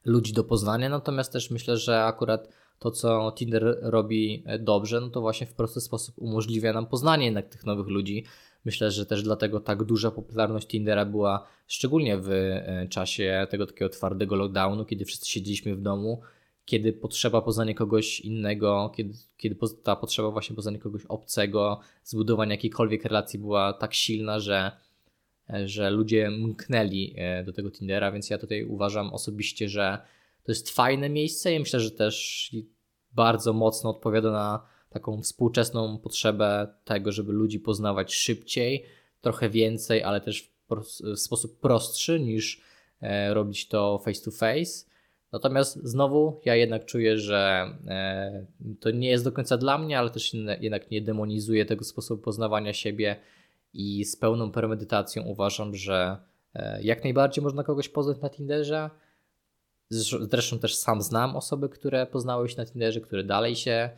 ludzi 0.06 0.34
do 0.34 0.44
poznania. 0.44 0.89
Natomiast 0.89 1.34
też 1.34 1.51
myślę, 1.51 1.77
że 1.77 2.03
akurat 2.03 2.50
to, 2.79 2.91
co 2.91 3.32
Tinder 3.32 3.77
robi 3.82 4.44
dobrze, 4.60 5.01
no 5.01 5.10
to 5.10 5.22
właśnie 5.22 5.48
w 5.48 5.53
prosty 5.53 5.82
sposób 5.82 6.15
umożliwia 6.17 6.74
nam 6.74 6.88
poznanie 6.88 7.25
jednak 7.25 7.50
tych 7.50 7.65
nowych 7.65 7.88
ludzi, 7.88 8.25
Myślę, 8.68 8.92
że 8.92 9.06
też 9.06 9.24
dlatego 9.24 9.60
tak 9.60 9.84
duża 9.84 10.12
popularność 10.12 10.68
Tindera 10.68 11.06
była 11.06 11.48
szczególnie 11.68 12.18
w 12.18 12.32
e, 12.32 12.88
czasie 12.90 13.48
tego 13.50 13.66
takiego 13.66 13.90
twardego 13.90 14.36
lockdownu, 14.36 14.86
kiedy 14.86 15.06
wszyscy 15.06 15.30
siedzieliśmy 15.30 15.76
w 15.76 15.82
domu, 15.82 16.22
kiedy 16.66 16.94
potrzeba 16.94 17.42
poznania 17.42 17.74
kogoś 17.74 18.20
innego, 18.20 18.92
kiedy, 18.96 19.14
kiedy 19.38 19.56
ta 19.84 19.96
potrzeba 19.96 20.32
właśnie 20.32 20.56
poznania 20.56 20.80
kogoś 20.80 21.06
obcego, 21.06 21.80
zbudowania 22.04 22.52
jakiejkolwiek 22.52 23.04
relacji 23.04 23.40
była 23.40 23.74
tak 23.74 23.94
silna, 23.94 24.40
że, 24.40 24.72
e, 25.50 25.68
że 25.68 25.90
ludzie 25.90 26.30
mknęli 26.30 27.14
e, 27.18 27.44
do 27.44 27.54
tego 27.54 27.72
Tindera, 27.72 28.12
więc 28.12 28.30
ja 28.30 28.38
tutaj 28.38 28.64
uważam 28.64 29.14
osobiście, 29.14 29.70
że 29.70 29.98
to 30.44 30.52
jest 30.52 30.70
fajne 30.70 31.10
miejsce 31.10 31.54
i 31.54 31.60
myślę, 31.60 31.80
że 31.80 31.92
też 31.92 32.50
bardzo 33.12 33.54
mocno 33.54 33.90
odpowiada 33.90 34.32
na 34.32 34.76
taką 34.89 35.22
współczesną 35.22 35.98
potrzebę 35.98 36.67
tego, 36.86 37.12
żeby 37.12 37.34
ludzi 37.34 37.60
poznawać 37.60 38.13
szybciej, 38.13 38.86
trochę 39.22 39.50
więcej, 39.50 40.03
ale 40.03 40.22
też 40.22 40.51
w, 40.70 41.17
sposób 41.20 41.60
prostszy 41.60 42.20
niż 42.20 42.62
e, 43.01 43.34
robić 43.34 43.67
to 43.67 44.01
face 44.06 44.22
to 44.22 44.32
face. 44.32 44.88
Natomiast 45.32 45.75
znowu 45.84 46.41
ja 46.46 46.56
jednak 46.56 46.86
czuję, 46.86 47.17
że 47.17 47.65
e, 47.88 48.46
to 48.79 48.91
nie 48.91 49.10
jest 49.10 49.24
do 49.24 49.32
końca 49.32 49.58
dla 49.58 49.77
mnie, 49.77 50.00
ale 50.00 50.10
też 50.10 50.34
jednak 50.60 50.91
nie 50.91 51.01
demonizuję 51.01 51.65
tego 51.65 51.84
sposobu 51.84 52.22
poznawania 52.22 52.74
siebie 52.74 53.15
i 53.74 54.06
z 54.06 54.15
pełną 54.15 54.51
premedytacją 54.51 55.24
uważam, 55.24 55.75
że 55.75 56.17
e, 56.53 56.84
jak 56.84 57.03
najbardziej 57.03 57.44
można 57.44 57.63
kogoś 57.63 57.89
poznać 57.89 58.22
na 58.22 58.29
Tinderze. 58.29 58.89
Zresztą 59.89 60.60
też 60.60 60.75
sam 60.75 61.01
znam 61.01 61.36
osoby, 61.36 61.70
które 61.70 62.06
poznały 62.06 62.50
się 62.50 62.58
na 62.58 62.65
Tinderze, 62.65 63.01
które 63.01 63.24
dalej 63.24 63.56
się 63.56 63.89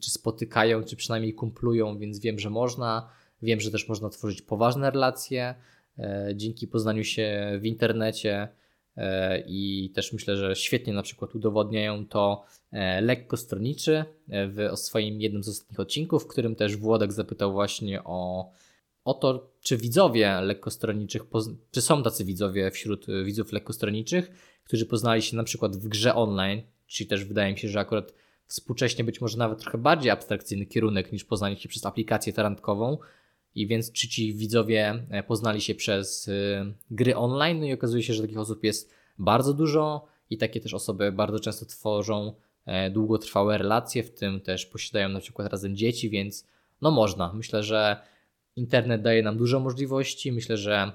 czy 0.00 0.10
spotykają, 0.10 0.84
czy 0.84 0.96
przynajmniej 0.96 1.34
kumplują, 1.34 1.98
więc 1.98 2.18
wiem, 2.18 2.38
że 2.38 2.50
można. 2.50 3.10
Wiem, 3.42 3.60
że 3.60 3.70
też 3.70 3.88
można 3.88 4.08
tworzyć 4.08 4.42
poważne 4.42 4.90
relacje 4.90 5.54
e, 5.98 6.32
dzięki 6.34 6.68
poznaniu 6.68 7.04
się 7.04 7.58
w 7.60 7.66
internecie 7.66 8.48
e, 8.96 9.40
i 9.46 9.90
też 9.94 10.12
myślę, 10.12 10.36
że 10.36 10.56
świetnie 10.56 10.92
na 10.92 11.02
przykład 11.02 11.34
udowodniają 11.34 12.06
to 12.06 12.44
e, 12.72 13.00
lekko 13.00 13.36
stronniczy 13.36 14.04
w 14.28 14.78
swoim 14.78 15.20
jednym 15.20 15.42
z 15.42 15.48
ostatnich 15.48 15.80
odcinków, 15.80 16.24
w 16.24 16.26
którym 16.26 16.56
też 16.56 16.76
Włodek 16.76 17.12
zapytał 17.12 17.52
właśnie 17.52 18.04
o, 18.04 18.50
o 19.04 19.14
to, 19.14 19.50
czy 19.60 19.76
widzowie 19.76 20.40
lekkostronniczych, 20.40 21.22
czy 21.70 21.82
są 21.82 22.02
tacy 22.02 22.24
widzowie 22.24 22.70
wśród 22.70 23.06
widzów 23.24 23.52
lekkostronniczych, 23.52 24.30
którzy 24.64 24.86
poznali 24.86 25.22
się 25.22 25.36
na 25.36 25.44
przykład 25.44 25.76
w 25.76 25.88
grze 25.88 26.14
online, 26.14 26.62
czyli 26.86 27.08
też 27.08 27.24
wydaje 27.24 27.52
mi 27.52 27.58
się, 27.58 27.68
że 27.68 27.80
akurat 27.80 28.14
współcześnie 28.50 29.04
być 29.04 29.20
może 29.20 29.38
nawet 29.38 29.58
trochę 29.58 29.78
bardziej 29.78 30.10
abstrakcyjny 30.10 30.66
kierunek 30.66 31.12
niż 31.12 31.24
poznanie 31.24 31.56
się 31.56 31.68
przez 31.68 31.86
aplikację 31.86 32.32
tarantkową. 32.32 32.98
I 33.54 33.66
więc 33.66 33.92
czy 33.92 34.08
ci 34.08 34.34
widzowie 34.34 35.06
e, 35.10 35.22
poznali 35.22 35.60
się 35.60 35.74
przez 35.74 36.28
y, 36.28 36.74
gry 36.90 37.16
online? 37.16 37.60
No 37.60 37.66
i 37.66 37.72
okazuje 37.72 38.02
się, 38.02 38.14
że 38.14 38.22
takich 38.22 38.38
osób 38.38 38.64
jest 38.64 38.94
bardzo 39.18 39.54
dużo 39.54 40.06
i 40.30 40.38
takie 40.38 40.60
też 40.60 40.74
osoby 40.74 41.12
bardzo 41.12 41.40
często 41.40 41.66
tworzą 41.66 42.34
e, 42.66 42.90
długotrwałe 42.90 43.58
relacje, 43.58 44.02
w 44.02 44.14
tym 44.14 44.40
też 44.40 44.66
posiadają 44.66 45.08
na 45.08 45.20
przykład 45.20 45.48
razem 45.48 45.76
dzieci, 45.76 46.10
więc 46.10 46.46
no 46.80 46.90
można. 46.90 47.32
Myślę, 47.32 47.62
że 47.62 47.96
internet 48.56 49.02
daje 49.02 49.22
nam 49.22 49.36
dużo 49.36 49.60
możliwości. 49.60 50.32
Myślę, 50.32 50.56
że 50.56 50.92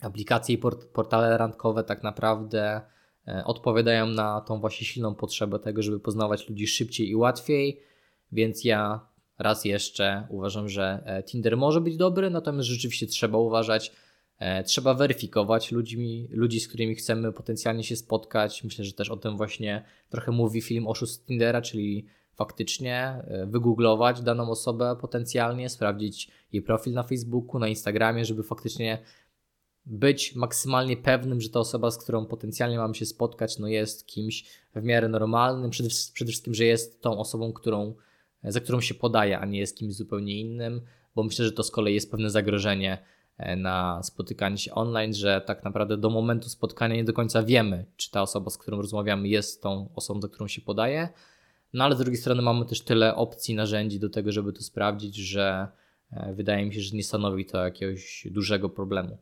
aplikacje 0.00 0.54
i 0.54 0.58
port 0.58 0.84
portale 0.84 1.38
randkowe 1.38 1.84
tak 1.84 2.02
naprawdę 2.02 2.80
E, 2.80 2.82
odpowiadają 3.44 4.06
na 4.06 4.40
tą 4.40 4.60
właśnie 4.60 4.86
silną 4.86 5.14
potrzebę 5.14 5.58
tego, 5.58 5.82
żeby 5.82 6.00
poznawać 6.00 6.48
ludzi 6.48 6.66
szybciej 6.66 7.08
i 7.08 7.16
łatwiej, 7.16 7.80
więc 8.32 8.64
ja 8.64 9.08
raz 9.38 9.64
jeszcze 9.64 10.26
uważam, 10.30 10.68
że 10.68 11.02
e, 11.04 11.22
Tinder 11.22 11.56
może 11.56 11.80
być 11.80 11.96
dobry, 11.96 12.30
natomiast 12.30 12.68
rzeczywiście 12.68 13.06
trzeba 13.06 13.38
uważać, 13.38 13.92
e, 14.38 14.64
trzeba 14.64 14.94
weryfikować 14.94 15.72
ludźmi, 15.72 16.28
ludzi, 16.30 16.60
z 16.60 16.68
którymi 16.68 16.94
chcemy 16.94 17.32
potencjalnie 17.32 17.84
się 17.84 17.96
spotkać. 17.96 18.64
Myślę, 18.64 18.84
że 18.84 18.92
też 18.92 19.10
o 19.10 19.16
tym 19.16 19.36
właśnie 19.36 19.84
trochę 20.08 20.32
mówi 20.32 20.60
film 20.60 20.86
Oszust 20.86 21.26
Tindera, 21.26 21.62
czyli 21.62 22.06
faktycznie 22.34 23.22
wygooglować 23.46 24.20
daną 24.20 24.50
osobę 24.50 24.96
potencjalnie, 25.00 25.68
sprawdzić 25.68 26.30
jej 26.52 26.62
profil 26.62 26.92
na 26.92 27.02
Facebooku, 27.02 27.58
na 27.58 27.68
Instagramie, 27.68 28.24
żeby 28.24 28.42
faktycznie 28.42 28.98
być 29.88 30.34
maksymalnie 30.34 30.96
pewnym, 30.96 31.40
że 31.40 31.48
ta 31.48 31.60
osoba, 31.60 31.90
z 31.90 31.98
którą 31.98 32.26
potencjalnie 32.26 32.78
mam 32.78 32.94
się 32.94 33.06
spotkać, 33.06 33.58
no 33.58 33.68
jest 33.68 34.06
kimś 34.06 34.44
w 34.74 34.82
miarę 34.82 35.08
normalnym, 35.08 35.70
przede, 35.70 35.88
przede 36.14 36.28
wszystkim, 36.28 36.54
że 36.54 36.64
jest 36.64 37.02
tą 37.02 37.18
osobą, 37.18 37.52
którą, 37.52 37.94
za 38.44 38.60
którą 38.60 38.80
się 38.80 38.94
podaje, 38.94 39.38
a 39.38 39.46
nie 39.46 39.58
jest 39.58 39.76
kimś 39.76 39.94
zupełnie 39.94 40.40
innym, 40.40 40.80
bo 41.14 41.22
myślę, 41.22 41.44
że 41.44 41.52
to 41.52 41.62
z 41.62 41.70
kolei 41.70 41.94
jest 41.94 42.10
pewne 42.10 42.30
zagrożenie 42.30 42.98
e, 43.36 43.56
na 43.56 44.02
spotykanie 44.02 44.58
się 44.58 44.74
online, 44.74 45.14
że 45.14 45.42
tak 45.46 45.64
naprawdę 45.64 45.96
do 45.96 46.10
momentu 46.10 46.48
spotkania 46.48 46.94
nie 46.94 47.04
do 47.04 47.12
końca 47.12 47.42
wiemy, 47.42 47.84
czy 47.96 48.10
ta 48.10 48.22
osoba, 48.22 48.50
z 48.50 48.58
którą 48.58 48.76
rozmawiamy, 48.76 49.28
jest 49.28 49.62
tą 49.62 49.88
osobą, 49.94 50.20
za 50.20 50.28
którą 50.28 50.48
się 50.48 50.60
podaje. 50.60 51.08
No 51.72 51.84
ale 51.84 51.94
z 51.94 51.98
drugiej 51.98 52.16
strony 52.16 52.42
mamy 52.42 52.66
też 52.66 52.80
tyle 52.80 53.14
opcji, 53.14 53.54
narzędzi 53.54 54.00
do 54.00 54.08
tego, 54.08 54.32
żeby 54.32 54.52
to 54.52 54.62
sprawdzić, 54.62 55.16
że 55.16 55.68
e, 56.10 56.34
wydaje 56.34 56.66
mi 56.66 56.74
się, 56.74 56.80
że 56.80 56.96
nie 56.96 57.04
stanowi 57.04 57.46
to 57.46 57.64
jakiegoś 57.64 58.26
dużego 58.30 58.68
problemu. 58.68 59.18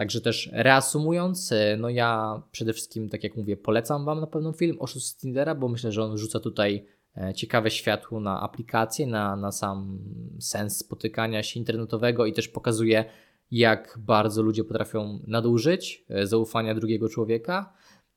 Także 0.00 0.20
też 0.20 0.50
reasumując, 0.52 1.52
e, 1.52 1.76
no 1.76 1.88
ja 1.88 2.42
przede 2.52 2.72
wszystkim, 2.72 3.08
tak 3.08 3.24
jak 3.24 3.36
mówię, 3.36 3.56
polecam 3.56 4.04
Wam 4.04 4.20
na 4.20 4.26
pewno 4.26 4.52
film 4.52 4.76
Oszust 4.80 5.06
z 5.06 5.16
Tindera, 5.16 5.54
bo 5.54 5.68
myślę, 5.68 5.92
że 5.92 6.04
on 6.04 6.18
rzuca 6.18 6.40
tutaj 6.40 6.86
e, 7.16 7.34
ciekawe 7.34 7.70
światło 7.70 8.20
na 8.20 8.40
aplikację, 8.40 9.06
na, 9.06 9.36
na 9.36 9.52
sam 9.52 9.98
sens 10.38 10.78
spotykania 10.78 11.42
się 11.42 11.60
internetowego 11.60 12.26
i 12.26 12.32
też 12.32 12.48
pokazuje, 12.48 13.04
jak 13.50 13.98
bardzo 14.02 14.42
ludzie 14.42 14.64
potrafią 14.64 15.18
nadużyć 15.26 16.04
e, 16.08 16.26
zaufania 16.26 16.74
drugiego 16.74 17.08
człowieka, 17.08 17.72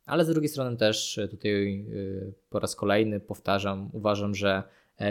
ale 0.05 0.25
z 0.25 0.27
drugiej 0.27 0.49
strony 0.49 0.77
też 0.77 1.19
tutaj 1.31 1.85
po 2.49 2.59
raz 2.59 2.75
kolejny 2.75 3.19
powtarzam, 3.19 3.89
uważam, 3.93 4.35
że 4.35 4.63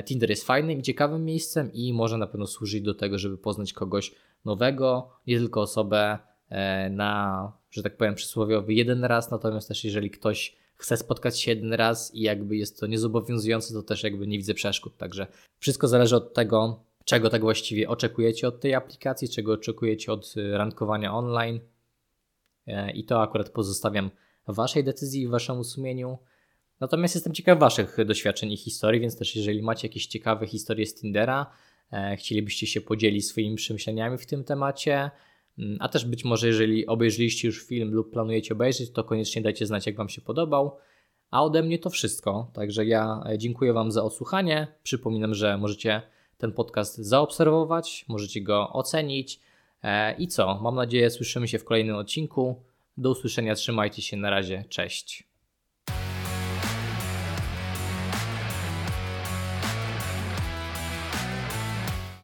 Tinder 0.04 0.30
jest 0.30 0.44
fajnym 0.44 0.78
i 0.78 0.82
ciekawym 0.82 1.24
miejscem 1.24 1.72
i 1.72 1.92
może 1.92 2.18
na 2.18 2.26
pewno 2.26 2.46
służyć 2.46 2.82
do 2.82 2.94
tego, 2.94 3.18
żeby 3.18 3.38
poznać 3.38 3.72
kogoś 3.72 4.14
nowego, 4.44 5.10
nie 5.26 5.38
tylko 5.38 5.60
osobę 5.60 6.18
na, 6.90 7.52
że 7.70 7.82
tak 7.82 7.96
powiem, 7.96 8.14
przysłowiowy 8.14 8.74
jeden 8.74 9.04
raz, 9.04 9.30
natomiast 9.30 9.68
też 9.68 9.84
jeżeli 9.84 10.10
ktoś 10.10 10.56
chce 10.76 10.96
spotkać 10.96 11.40
się 11.40 11.50
jeden 11.50 11.72
raz 11.72 12.14
i 12.14 12.20
jakby 12.20 12.56
jest 12.56 12.80
to 12.80 12.86
niezobowiązujące, 12.86 13.74
to 13.74 13.82
też 13.82 14.02
jakby 14.02 14.26
nie 14.26 14.38
widzę 14.38 14.54
przeszkód. 14.54 14.96
Także 14.96 15.26
wszystko 15.58 15.88
zależy 15.88 16.16
od 16.16 16.34
tego, 16.34 16.84
czego 17.04 17.30
tak 17.30 17.40
właściwie 17.40 17.88
oczekujecie 17.88 18.48
od 18.48 18.60
tej 18.60 18.74
aplikacji, 18.74 19.28
czego 19.28 19.52
oczekujecie 19.52 20.12
od 20.12 20.34
y, 20.36 20.56
randkowania 20.58 21.14
online. 21.14 21.60
E, 22.66 22.90
I 22.90 23.04
to 23.04 23.22
akurat 23.22 23.50
pozostawiam 23.50 24.10
Waszej 24.48 24.84
decyzji 24.84 25.22
i 25.22 25.28
Waszemu 25.28 25.64
sumieniu. 25.64 26.18
Natomiast 26.80 27.14
jestem 27.14 27.32
ciekaw 27.34 27.58
Waszych 27.58 27.96
doświadczeń 28.06 28.52
i 28.52 28.56
historii, 28.56 29.00
więc 29.00 29.18
też 29.18 29.36
jeżeli 29.36 29.62
macie 29.62 29.88
jakieś 29.88 30.06
ciekawe 30.06 30.46
historie 30.46 30.86
z 30.86 30.94
Tindera, 30.94 31.46
e, 31.92 32.16
chcielibyście 32.16 32.66
się 32.66 32.80
podzielić 32.80 33.26
swoimi 33.26 33.56
przemyśleniami 33.56 34.18
w 34.18 34.26
tym 34.26 34.44
temacie, 34.44 35.10
a 35.80 35.88
też 35.88 36.04
być 36.04 36.24
może 36.24 36.46
jeżeli 36.46 36.86
obejrzeliście 36.86 37.48
już 37.48 37.66
film 37.66 37.90
lub 37.90 38.10
planujecie 38.10 38.54
obejrzeć, 38.54 38.90
to 38.90 39.04
koniecznie 39.04 39.42
dajcie 39.42 39.66
znać 39.66 39.86
jak 39.86 39.96
Wam 39.96 40.08
się 40.08 40.20
podobał. 40.20 40.76
A 41.30 41.44
ode 41.44 41.62
mnie 41.62 41.78
to 41.78 41.90
wszystko. 41.90 42.50
Także 42.52 42.86
ja 42.86 43.22
e, 43.30 43.38
dziękuję 43.38 43.72
Wam 43.72 43.92
za 43.92 44.02
odsłuchanie. 44.02 44.66
Przypominam, 44.82 45.34
że 45.34 45.58
możecie 45.58 46.02
ten 46.38 46.52
podcast 46.52 46.96
zaobserwować, 46.96 48.04
możecie 48.08 48.40
go 48.40 48.72
ocenić. 48.72 49.40
E, 49.82 50.14
I 50.14 50.28
co? 50.28 50.60
Mam 50.62 50.74
nadzieję, 50.74 51.10
słyszymy 51.10 51.48
się 51.48 51.58
w 51.58 51.64
kolejnym 51.64 51.96
odcinku. 51.96 52.62
Do 52.96 53.10
usłyszenia, 53.10 53.54
trzymajcie 53.54 54.02
się, 54.02 54.16
na 54.16 54.30
razie, 54.30 54.64
cześć. 54.68 55.31